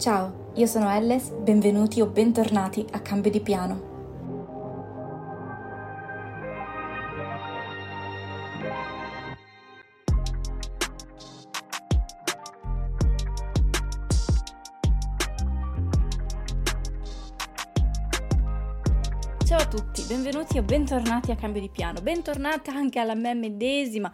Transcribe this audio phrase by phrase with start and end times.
[0.00, 3.88] Ciao, io sono Elles, benvenuti o bentornati a Cambio di Piano.
[19.44, 24.10] Ciao a tutti, benvenuti o bentornati a Cambio di Piano, bentornata anche alla me medesima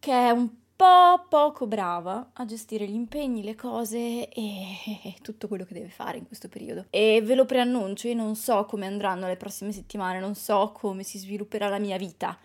[0.00, 5.64] che è un po' poco brava a gestire gli impegni, le cose e tutto quello
[5.64, 6.84] che deve fare in questo periodo.
[6.90, 11.02] E ve lo preannuncio, io non so come andranno le prossime settimane, non so come
[11.02, 12.38] si svilupperà la mia vita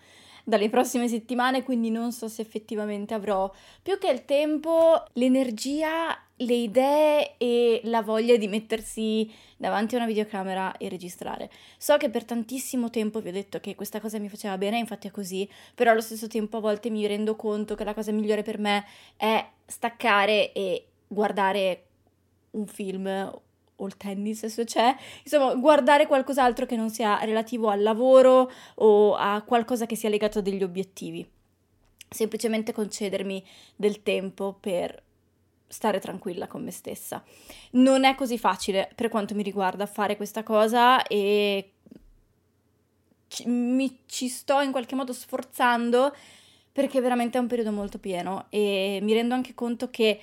[0.50, 3.50] dalle prossime settimane, quindi non so se effettivamente avrò
[3.80, 10.06] più che il tempo, l'energia, le idee e la voglia di mettersi davanti a una
[10.06, 11.50] videocamera e registrare.
[11.78, 15.08] So che per tantissimo tempo vi ho detto che questa cosa mi faceva bene, infatti
[15.08, 18.42] è così, però allo stesso tempo a volte mi rendo conto che la cosa migliore
[18.42, 18.84] per me
[19.16, 21.84] è staccare e guardare
[22.50, 23.40] un film
[23.80, 29.14] o il tennis se c'è, insomma guardare qualcos'altro che non sia relativo al lavoro o
[29.14, 31.28] a qualcosa che sia legato a degli obiettivi.
[32.08, 33.44] Semplicemente concedermi
[33.76, 35.02] del tempo per
[35.70, 37.22] stare tranquilla con me stessa.
[37.72, 41.72] Non è così facile per quanto mi riguarda fare questa cosa e
[43.28, 46.12] ci, mi ci sto in qualche modo sforzando
[46.72, 50.20] perché veramente è un periodo molto pieno e mi rendo anche conto che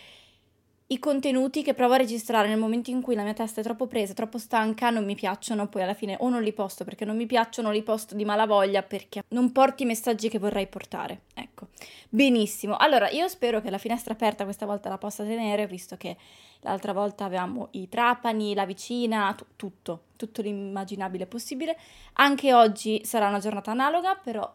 [0.90, 3.88] i contenuti che provo a registrare nel momento in cui la mia testa è troppo
[3.88, 7.18] presa, troppo stanca, non mi piacciono, poi alla fine o non li posto perché non
[7.18, 11.24] mi piacciono, li posto di malavoglia perché non porti i messaggi che vorrei portare.
[11.34, 11.68] Ecco,
[12.08, 12.78] benissimo.
[12.78, 16.16] Allora, io spero che la finestra aperta questa volta la possa tenere, visto che
[16.62, 21.78] l'altra volta avevamo i trapani, la vicina, t- tutto, tutto l'immaginabile possibile.
[22.14, 24.50] Anche oggi sarà una giornata analoga, però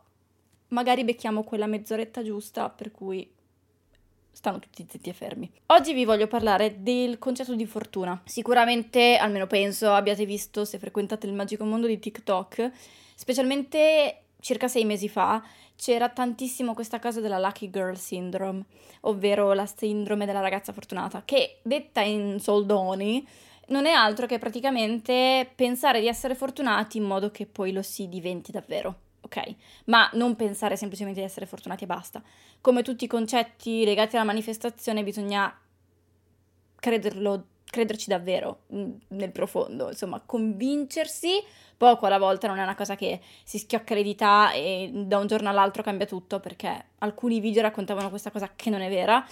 [0.68, 3.30] magari becchiamo quella mezz'oretta giusta per cui
[4.32, 5.50] stanno tutti zitti e fermi.
[5.66, 8.20] Oggi vi voglio parlare del concetto di fortuna.
[8.24, 12.70] Sicuramente, almeno penso, abbiate visto se frequentate il magico mondo di TikTok,
[13.14, 15.42] specialmente circa sei mesi fa
[15.76, 18.64] c'era tantissimo questa cosa della Lucky Girl Syndrome,
[19.02, 23.26] ovvero la sindrome della ragazza fortunata, che detta in soldoni
[23.68, 28.08] non è altro che praticamente pensare di essere fortunati in modo che poi lo si
[28.08, 28.96] diventi davvero
[29.32, 29.54] ok?
[29.86, 32.22] Ma non pensare semplicemente di essere fortunati e basta.
[32.60, 35.56] Come tutti i concetti legati alla manifestazione bisogna
[36.76, 41.42] crederlo, crederci davvero mm, nel profondo, insomma, convincersi
[41.76, 45.26] poco alla volta non è una cosa che si schiocca le dita e da un
[45.26, 49.26] giorno all'altro cambia tutto, perché alcuni video raccontavano questa cosa che non è vera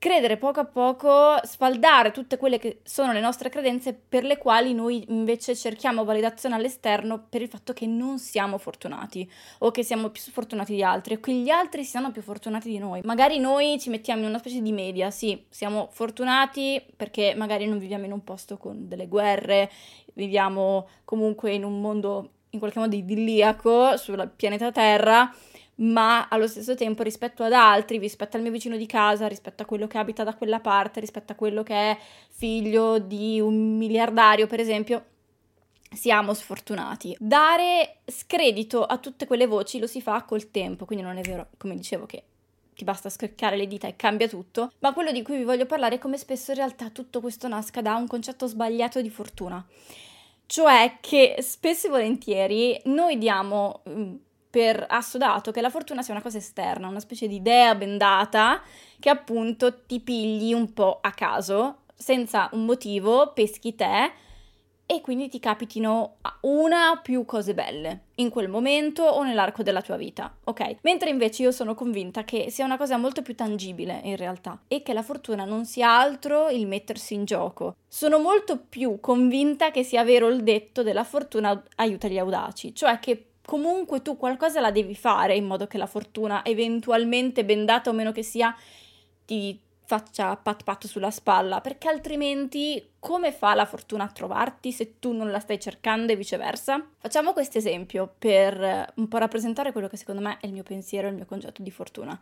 [0.00, 4.72] credere poco a poco, sfaldare tutte quelle che sono le nostre credenze per le quali
[4.72, 10.08] noi invece cerchiamo validazione all'esterno per il fatto che non siamo fortunati o che siamo
[10.08, 13.02] più fortunati di altri o che gli altri siano più fortunati di noi.
[13.04, 17.78] Magari noi ci mettiamo in una specie di media, sì, siamo fortunati perché magari non
[17.78, 19.70] viviamo in un posto con delle guerre,
[20.14, 25.30] viviamo comunque in un mondo in qualche modo idilliaco sul pianeta Terra
[25.80, 29.66] ma allo stesso tempo rispetto ad altri, rispetto al mio vicino di casa, rispetto a
[29.66, 31.98] quello che abita da quella parte, rispetto a quello che è
[32.28, 35.04] figlio di un miliardario, per esempio,
[35.92, 37.16] siamo sfortunati.
[37.18, 41.48] Dare scredito a tutte quelle voci lo si fa col tempo, quindi non è vero,
[41.56, 42.24] come dicevo, che
[42.74, 45.96] ti basta scroccare le dita e cambia tutto, ma quello di cui vi voglio parlare
[45.96, 49.64] è come spesso in realtà tutto questo nasca da un concetto sbagliato di fortuna.
[50.46, 54.14] Cioè che spesso e volentieri noi diamo mm,
[54.50, 58.60] per assodato che la fortuna sia una cosa esterna, una specie di idea bendata
[58.98, 64.12] che appunto ti pigli un po' a caso, senza un motivo, peschi te
[64.90, 69.82] e quindi ti capitino una o più cose belle in quel momento o nell'arco della
[69.82, 70.78] tua vita, ok?
[70.82, 74.82] Mentre invece io sono convinta che sia una cosa molto più tangibile in realtà e
[74.82, 77.76] che la fortuna non sia altro il mettersi in gioco.
[77.86, 82.98] Sono molto più convinta che sia vero il detto della fortuna aiuta gli audaci, cioè
[82.98, 87.92] che comunque tu qualcosa la devi fare in modo che la fortuna eventualmente bendata o
[87.92, 88.54] meno che sia
[89.24, 95.00] ti faccia pat pat sulla spalla, perché altrimenti come fa la fortuna a trovarti se
[95.00, 96.90] tu non la stai cercando e viceversa?
[96.96, 101.08] Facciamo questo esempio per un po' rappresentare quello che secondo me è il mio pensiero
[101.08, 102.16] il mio concetto di fortuna.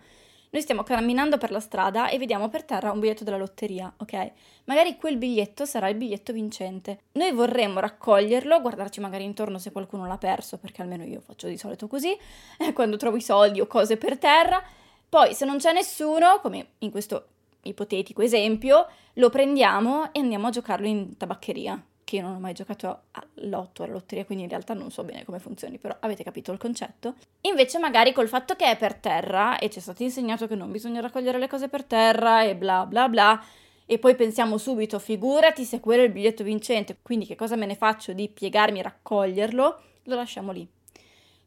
[0.50, 4.32] Noi stiamo camminando per la strada e vediamo per terra un biglietto della lotteria, ok?
[4.64, 7.00] Magari quel biglietto sarà il biglietto vincente.
[7.12, 11.58] Noi vorremmo raccoglierlo, guardarci magari intorno se qualcuno l'ha perso, perché almeno io faccio di
[11.58, 12.16] solito così,
[12.72, 14.62] quando trovo i soldi o cose per terra.
[15.08, 17.26] Poi se non c'è nessuno, come in questo
[17.62, 22.54] ipotetico esempio, lo prendiamo e andiamo a giocarlo in tabaccheria, che io non ho mai
[22.54, 26.52] giocato all'otto, alla lotteria, quindi in realtà non so bene come funzioni, però avete capito
[26.52, 27.14] il concetto.
[27.42, 30.72] Invece magari col fatto che è per terra e ci è stato insegnato che non
[30.72, 33.44] bisogna raccogliere le cose per terra e bla bla bla,
[33.84, 37.66] e poi pensiamo subito, figurati se quello è il biglietto vincente, quindi che cosa me
[37.66, 40.66] ne faccio di piegarmi e raccoglierlo, lo lasciamo lì.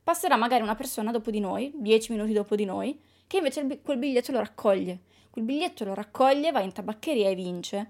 [0.04, 3.98] Passerà magari una persona dopo di noi, dieci minuti dopo di noi, che invece quel
[3.98, 5.00] biglietto lo raccoglie
[5.32, 7.88] quel biglietto lo raccoglie, va in tabaccheria e vince.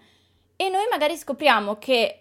[0.55, 2.20] E noi magari scopriamo che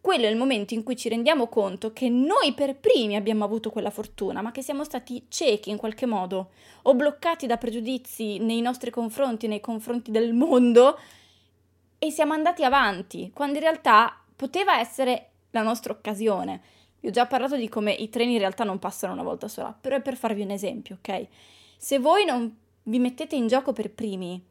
[0.00, 3.70] Quello è il momento in cui ci rendiamo conto che noi per primi abbiamo avuto
[3.70, 6.50] quella fortuna, ma che siamo stati ciechi in qualche modo
[6.82, 10.98] o bloccati da pregiudizi nei nostri confronti, nei confronti del mondo
[11.98, 16.60] e siamo andati avanti, quando in realtà poteva essere la nostra occasione.
[17.00, 19.76] Vi ho già parlato di come i treni in realtà non passano una volta sola,
[19.78, 21.26] però è per farvi un esempio, ok?
[21.76, 24.42] Se voi non vi mettete in gioco per primi,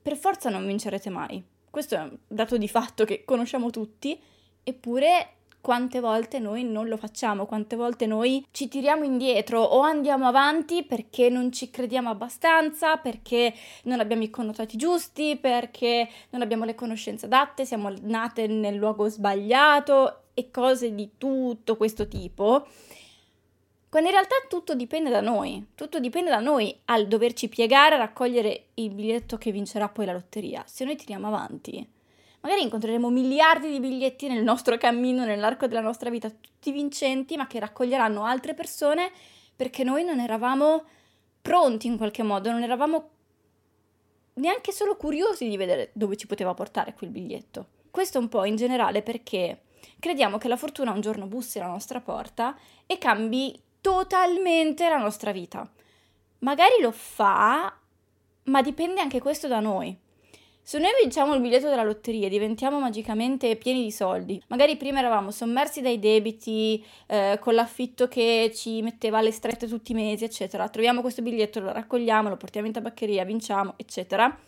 [0.00, 1.42] per forza non vincerete mai.
[1.70, 4.20] Questo è un dato di fatto che conosciamo tutti
[4.64, 10.26] Eppure quante volte noi non lo facciamo, quante volte noi ci tiriamo indietro o andiamo
[10.26, 13.54] avanti perché non ci crediamo abbastanza, perché
[13.84, 19.08] non abbiamo i connotati giusti, perché non abbiamo le conoscenze adatte, siamo nate nel luogo
[19.08, 22.66] sbagliato e cose di tutto questo tipo.
[23.88, 27.98] Quando in realtà tutto dipende da noi, tutto dipende da noi al doverci piegare a
[27.98, 30.64] raccogliere il biglietto che vincerà poi la lotteria.
[30.66, 31.86] Se noi tiriamo avanti,
[32.42, 37.46] Magari incontreremo miliardi di biglietti nel nostro cammino, nell'arco della nostra vita, tutti vincenti, ma
[37.46, 39.10] che raccoglieranno altre persone
[39.54, 40.84] perché noi non eravamo
[41.40, 43.10] pronti in qualche modo, non eravamo
[44.34, 47.66] neanche solo curiosi di vedere dove ci poteva portare quel biglietto.
[47.90, 49.62] Questo un po' in generale perché
[50.00, 52.56] crediamo che la fortuna un giorno bussi alla nostra porta
[52.86, 55.70] e cambi totalmente la nostra vita.
[56.38, 57.72] Magari lo fa,
[58.44, 59.96] ma dipende anche questo da noi.
[60.64, 65.00] Se noi vinciamo il biglietto della lotteria e diventiamo magicamente pieni di soldi, magari prima
[65.00, 70.22] eravamo sommersi dai debiti, eh, con l'affitto che ci metteva alle strette tutti i mesi,
[70.22, 74.38] eccetera, troviamo questo biglietto, lo raccogliamo, lo portiamo in tabaccheria, vinciamo, eccetera.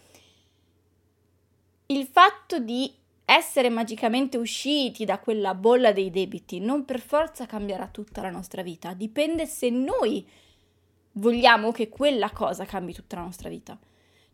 [1.87, 2.95] Il fatto di
[3.25, 8.63] essere magicamente usciti da quella bolla dei debiti non per forza cambierà tutta la nostra
[8.63, 10.25] vita, dipende se noi
[11.13, 13.77] vogliamo che quella cosa cambi tutta la nostra vita.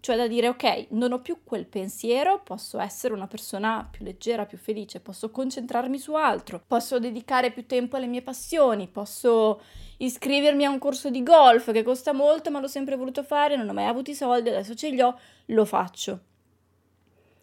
[0.00, 4.46] Cioè da dire ok, non ho più quel pensiero, posso essere una persona più leggera,
[4.46, 9.60] più felice, posso concentrarmi su altro, posso dedicare più tempo alle mie passioni, posso
[9.98, 13.68] iscrivermi a un corso di golf che costa molto, ma l'ho sempre voluto fare, non
[13.68, 16.20] ho mai avuto i soldi, adesso ce li ho, lo faccio.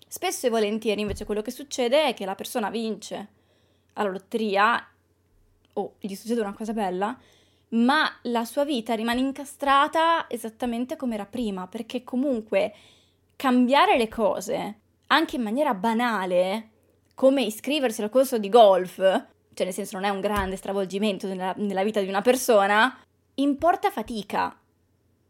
[0.07, 3.27] Spesso e volentieri invece quello che succede è che la persona vince
[3.93, 4.83] alla lotteria
[5.73, 7.15] o gli succede una cosa bella,
[7.69, 12.73] ma la sua vita rimane incastrata esattamente come era prima, perché comunque
[13.35, 16.69] cambiare le cose, anche in maniera banale,
[17.13, 21.53] come iscriversi al corso di golf, cioè nel senso non è un grande stravolgimento nella,
[21.57, 22.97] nella vita di una persona,
[23.35, 24.57] importa fatica.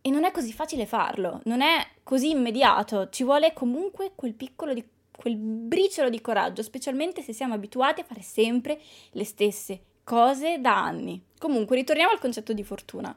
[0.02, 4.74] E non è così facile farlo, non è così immediato, ci vuole comunque quel piccolo
[4.74, 4.86] di
[5.18, 8.80] quel briciolo di coraggio, specialmente se siamo abituati a fare sempre
[9.12, 11.22] le stesse cose da anni.
[11.38, 13.14] Comunque, ritorniamo al concetto di fortuna,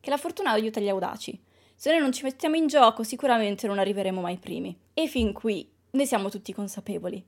[0.00, 1.40] che la fortuna aiuta gli audaci.
[1.76, 4.76] Se noi non ci mettiamo in gioco, sicuramente non arriveremo mai primi.
[4.92, 7.24] E fin qui ne siamo tutti consapevoli.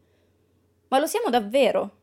[0.88, 1.99] Ma lo siamo davvero?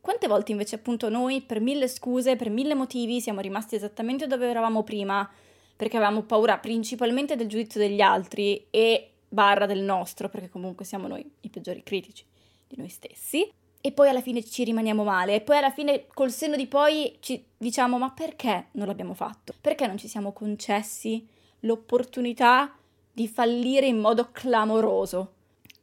[0.00, 4.48] Quante volte invece appunto noi, per mille scuse, per mille motivi, siamo rimasti esattamente dove
[4.48, 5.30] eravamo prima,
[5.76, 11.08] perché avevamo paura principalmente del giudizio degli altri e barra del nostro, perché comunque siamo
[11.08, 12.24] noi i peggiori critici
[12.66, 13.52] di noi stessi,
[13.86, 17.18] e poi alla fine ci rimaniamo male e poi alla fine col senno di poi
[17.20, 19.52] ci diciamo ma perché non l'abbiamo fatto?
[19.60, 21.28] Perché non ci siamo concessi
[21.60, 22.74] l'opportunità
[23.12, 25.34] di fallire in modo clamoroso?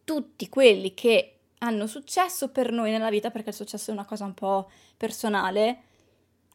[0.04, 4.26] Tutti quelli che hanno successo per noi nella vita, perché il successo è una cosa
[4.26, 5.82] un po' personale,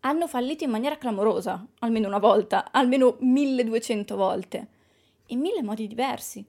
[0.01, 4.67] hanno fallito in maniera clamorosa, almeno una volta, almeno 1200 volte,
[5.27, 6.45] in mille modi diversi.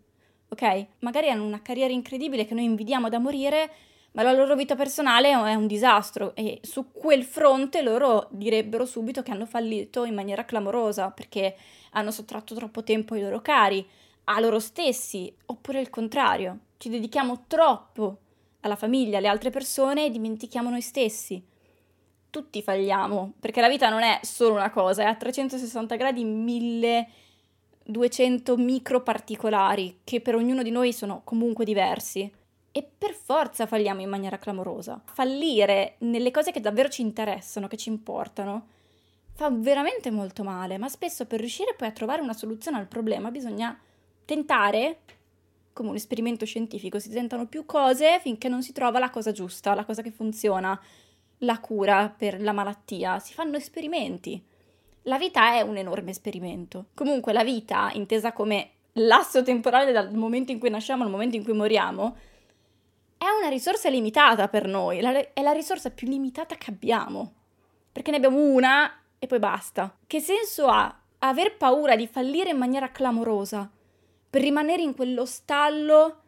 [0.47, 0.87] Ok?
[0.99, 3.71] Magari hanno una carriera incredibile che noi invidiamo da morire,
[4.17, 9.21] ma la loro vita personale è un disastro e su quel fronte loro direbbero subito
[9.21, 11.55] che hanno fallito in maniera clamorosa perché
[11.91, 13.87] hanno sottratto troppo tempo ai loro cari,
[14.23, 18.17] a loro stessi, oppure il contrario, ci dedichiamo troppo
[18.61, 21.39] alla famiglia, alle altre persone e dimentichiamo noi stessi.
[22.31, 28.57] Tutti falliamo, perché la vita non è solo una cosa, è a 360 gradi 1200
[28.57, 32.36] micro particolari che per ognuno di noi sono comunque diversi
[32.77, 35.01] e per forza falliamo in maniera clamorosa.
[35.03, 38.67] Fallire nelle cose che davvero ci interessano, che ci importano,
[39.33, 43.31] fa veramente molto male, ma spesso per riuscire poi a trovare una soluzione al problema
[43.31, 43.75] bisogna
[44.25, 44.99] tentare,
[45.73, 49.73] come un esperimento scientifico, si tentano più cose finché non si trova la cosa giusta,
[49.73, 50.79] la cosa che funziona,
[51.39, 54.39] la cura per la malattia, si fanno esperimenti.
[55.03, 56.89] La vita è un enorme esperimento.
[56.93, 61.43] Comunque la vita, intesa come l'asso temporale dal momento in cui nasciamo al momento in
[61.43, 62.15] cui moriamo,
[63.17, 67.33] è una risorsa limitata per noi, è la risorsa più limitata che abbiamo,
[67.91, 69.95] perché ne abbiamo una e poi basta.
[70.05, 73.69] Che senso ha aver paura di fallire in maniera clamorosa
[74.29, 76.21] per rimanere in quello stallo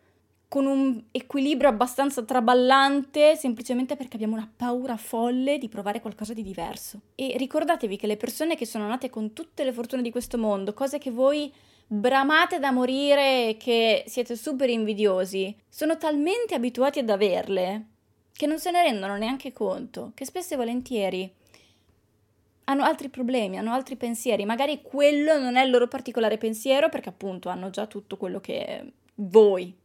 [0.47, 6.41] con un equilibrio abbastanza traballante semplicemente perché abbiamo una paura folle di provare qualcosa di
[6.41, 7.01] diverso.
[7.13, 10.73] E ricordatevi che le persone che sono nate con tutte le fortune di questo mondo,
[10.73, 11.53] cose che voi
[11.91, 17.85] bramate da morire che siete super invidiosi, sono talmente abituati ad averle
[18.31, 21.33] che non se ne rendono neanche conto, che spesso e volentieri
[22.65, 27.09] hanno altri problemi, hanno altri pensieri, magari quello non è il loro particolare pensiero perché
[27.09, 29.75] appunto hanno già tutto quello che voi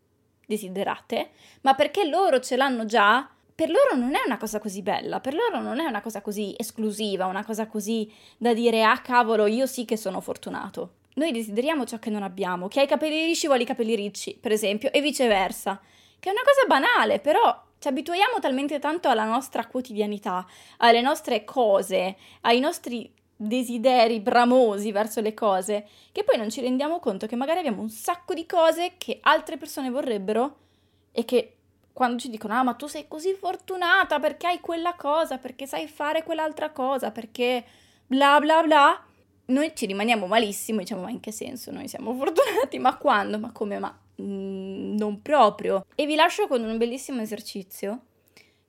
[0.47, 1.31] desiderate,
[1.63, 5.33] ma perché loro ce l'hanno già, per loro non è una cosa così bella, per
[5.33, 9.65] loro non è una cosa così esclusiva, una cosa così da dire ah cavolo, io
[9.65, 10.97] sì che sono fortunato.
[11.15, 12.69] Noi desideriamo ciò che non abbiamo.
[12.69, 15.81] Chi ha i capelli ricci vuole i capelli ricci, per esempio, e viceversa.
[16.19, 20.47] Che è una cosa banale, però ci abituiamo talmente tanto alla nostra quotidianità,
[20.79, 26.99] alle nostre cose, ai nostri desideri bramosi verso le cose, che poi non ci rendiamo
[26.99, 30.57] conto che magari abbiamo un sacco di cose che altre persone vorrebbero
[31.13, 31.57] e che
[31.93, 35.87] quando ci dicono ah ma tu sei così fortunata perché hai quella cosa, perché sai
[35.87, 37.65] fare quell'altra cosa, perché
[38.07, 39.05] bla bla bla,
[39.47, 43.53] noi ci rimaniamo malissimo, diciamo ma in che senso noi siamo fortunati, ma quando, ma
[43.53, 45.85] come, ma mm, non proprio.
[45.95, 48.01] E vi lascio con un bellissimo esercizio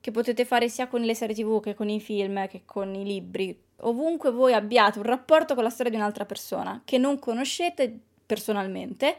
[0.00, 3.04] che potete fare sia con le serie tv che con i film che con i
[3.04, 3.58] libri.
[3.80, 9.16] Ovunque voi abbiate un rapporto con la storia di un'altra persona che non conoscete personalmente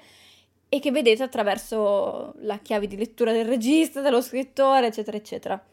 [0.69, 5.63] e che vedete attraverso la chiave di lettura del regista, dello scrittore, eccetera, eccetera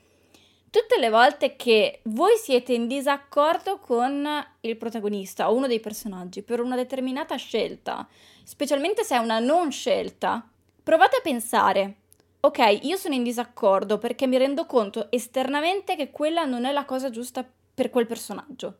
[0.74, 4.28] tutte le volte che voi siete in disaccordo con
[4.58, 8.04] il protagonista o uno dei personaggi per una determinata scelta,
[8.42, 10.44] specialmente se è una non scelta,
[10.82, 11.98] provate a pensare,
[12.40, 16.84] ok, io sono in disaccordo perché mi rendo conto esternamente che quella non è la
[16.84, 18.78] cosa giusta per quel personaggio,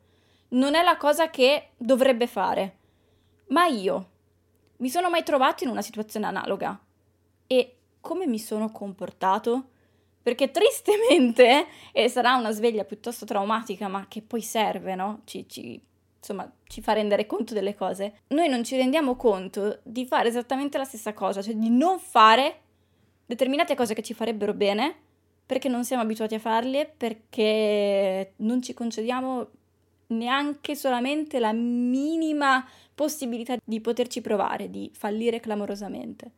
[0.49, 2.77] non è la cosa che dovrebbe fare,
[3.51, 4.09] ma io
[4.79, 6.77] mi sono mai trovato in una situazione analoga?
[7.47, 9.69] E come mi sono comportato?
[10.25, 15.21] Perché tristemente, e sarà una sveglia piuttosto traumatica, ma che poi serve, no?
[15.25, 15.79] Ci, ci,
[16.19, 18.21] insomma, ci fa rendere conto delle cose.
[18.29, 22.61] Noi non ci rendiamo conto di fare esattamente la stessa cosa, cioè di non fare
[23.27, 25.03] determinate cose che ci farebbero bene
[25.45, 29.47] perché non siamo abituati a farle, perché non ci concediamo
[30.07, 36.31] neanche solamente la minima possibilità di poterci provare, di fallire clamorosamente.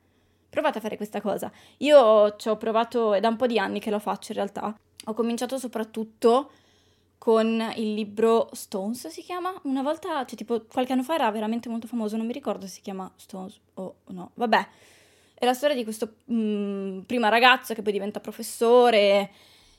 [0.57, 1.53] Provate a fare questa cosa.
[1.81, 4.75] Io ci ho provato, è da un po' di anni che lo faccio in realtà.
[5.05, 6.51] Ho cominciato soprattutto
[7.19, 9.53] con il libro Stones, si chiama?
[9.65, 12.73] Una volta, cioè tipo qualche anno fa era veramente molto famoso, non mi ricordo se
[12.73, 14.31] si chiama Stones o no.
[14.33, 14.69] Vabbè,
[15.35, 19.31] è la storia di questo mh, mm, prima ragazzo che poi diventa professore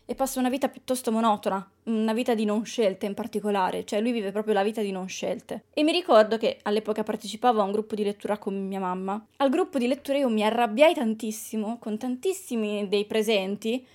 [0.10, 4.14] e passa una vita piuttosto monotona, una vita di non scelte in particolare, cioè lui
[4.14, 5.66] vive proprio la vita di non scelte.
[5.74, 9.22] E mi ricordo che all'epoca partecipavo a un gruppo di lettura con mia mamma.
[9.36, 13.86] Al gruppo di lettura io mi arrabbiai tantissimo, con tantissimi dei presenti,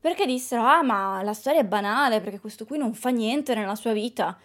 [0.00, 3.76] perché dissero, ah ma la storia è banale, perché questo qui non fa niente nella
[3.76, 4.36] sua vita.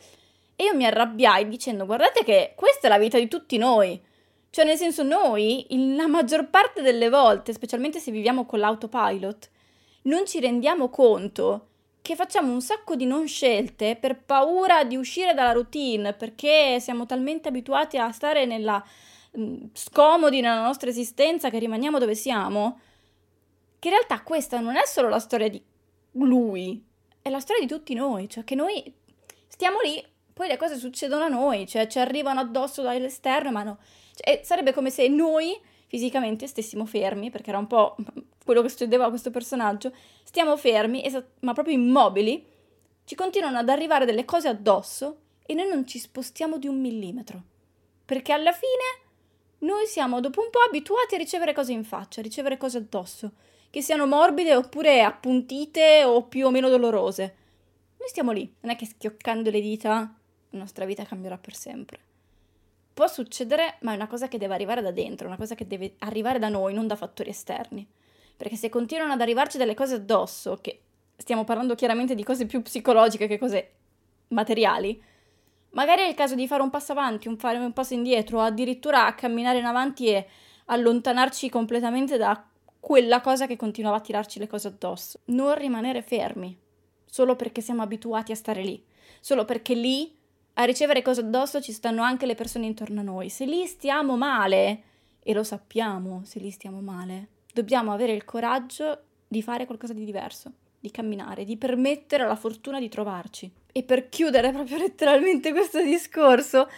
[0.55, 3.99] E io mi arrabbiai dicendo, guardate che questa è la vita di tutti noi.
[4.51, 5.65] Cioè, nel senso, noi,
[5.95, 9.49] la maggior parte delle volte, specialmente se viviamo con l'autopilot,
[10.05, 11.67] non ci rendiamo conto
[12.01, 17.05] che facciamo un sacco di non scelte per paura di uscire dalla routine, perché siamo
[17.05, 18.83] talmente abituati a stare nella
[19.31, 22.79] mh, scomodi nella nostra esistenza che rimaniamo dove siamo,
[23.79, 25.61] che in realtà questa non è solo la storia di
[26.11, 26.83] lui,
[27.21, 28.93] è la storia di tutti noi, cioè che noi
[29.47, 33.79] stiamo lì, poi le cose succedono a noi, cioè ci arrivano addosso dall'esterno, ma no,
[34.13, 37.95] cioè, sarebbe come se noi fisicamente stessimo fermi, perché era un po'
[38.43, 39.91] quello che succedeva a questo personaggio,
[40.23, 41.03] stiamo fermi,
[41.41, 42.45] ma proprio immobili,
[43.05, 47.43] ci continuano ad arrivare delle cose addosso e noi non ci spostiamo di un millimetro.
[48.05, 49.03] Perché alla fine
[49.59, 53.31] noi siamo dopo un po' abituati a ricevere cose in faccia, a ricevere cose addosso,
[53.69, 57.35] che siano morbide oppure appuntite o più o meno dolorose.
[57.97, 60.15] Noi stiamo lì, non è che schioccando le dita
[60.49, 61.99] la nostra vita cambierà per sempre.
[62.95, 65.95] Può succedere, ma è una cosa che deve arrivare da dentro, una cosa che deve
[65.99, 67.85] arrivare da noi, non da fattori esterni.
[68.37, 70.79] Perché se continuano ad arrivarci delle cose addosso, che
[71.17, 73.71] stiamo parlando chiaramente di cose più psicologiche che cose
[74.29, 75.03] materiali,
[75.71, 78.43] magari è il caso di fare un passo avanti, un fare un passo indietro, o
[78.43, 80.25] addirittura camminare in avanti e
[80.67, 82.47] allontanarci completamente da
[82.79, 85.19] quella cosa che continuava a tirarci le cose addosso.
[85.25, 86.57] Non rimanere fermi,
[87.03, 88.81] solo perché siamo abituati a stare lì,
[89.19, 90.15] solo perché lì
[90.55, 93.29] a ricevere cose addosso ci stanno anche le persone intorno a noi.
[93.29, 94.83] Se lì stiamo male,
[95.27, 100.05] e lo sappiamo se lì stiamo male, dobbiamo avere il coraggio di fare qualcosa di
[100.05, 103.51] diverso, di camminare, di permettere alla fortuna di trovarci.
[103.71, 106.69] E per chiudere proprio letteralmente questo discorso,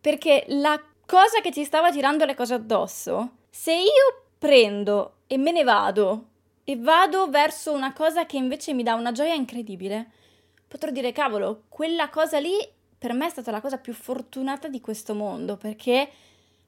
[0.00, 5.50] perché la cosa che ci stava tirando le cose addosso, se io prendo e me
[5.50, 6.26] ne vado
[6.62, 10.10] e vado verso una cosa che invece mi dà una gioia incredibile,
[10.74, 12.52] potrò dire, cavolo, quella cosa lì
[12.98, 16.10] per me è stata la cosa più fortunata di questo mondo, perché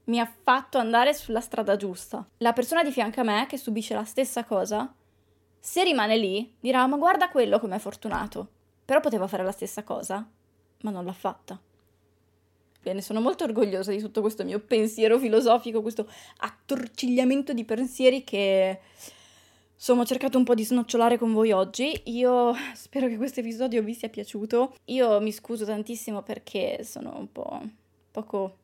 [0.04, 2.24] mi ha fatto andare sulla strada giusta.
[2.38, 4.94] La persona di fianco a me che subisce la stessa cosa,
[5.58, 8.48] se rimane lì, dirà, ma guarda quello com'è fortunato.
[8.84, 10.24] Però poteva fare la stessa cosa,
[10.82, 11.58] ma non l'ha fatta.
[12.80, 18.78] Bene, sono molto orgogliosa di tutto questo mio pensiero filosofico, questo attorcigliamento di pensieri che
[19.76, 22.00] Insomma, ho cercato un po' di snocciolare con voi oggi.
[22.04, 24.74] Io spero che questo episodio vi sia piaciuto.
[24.86, 27.60] Io mi scuso tantissimo perché sono un po'
[28.10, 28.56] poco.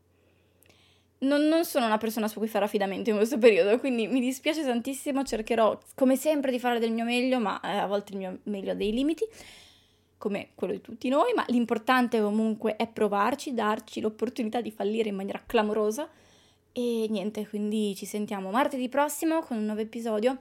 [1.18, 4.64] Non, non, sono una persona su cui fare affidamento in questo periodo, quindi mi dispiace
[4.64, 5.22] tantissimo.
[5.22, 8.72] Cercherò, come sempre, di fare del mio meglio, ma eh, a volte il mio meglio
[8.72, 9.24] ha dei limiti,
[10.16, 11.34] come quello di tutti noi.
[11.34, 16.08] Ma l'importante comunque è provarci, darci l'opportunità di fallire in maniera clamorosa.
[16.72, 20.40] E niente, quindi ci sentiamo martedì prossimo con un nuovo episodio.